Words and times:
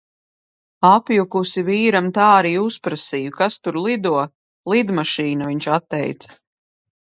Apjukusi 0.87 1.63
vīram 1.67 2.07
tā 2.19 2.29
arī 2.37 2.55
uzprasīju: 2.63 3.35
"Kas 3.37 3.59
tur 3.67 3.79
lido?" 3.89 4.15
"Lidmašīna," 4.75 5.53
viņš 5.55 5.71
atteica. 5.79 6.37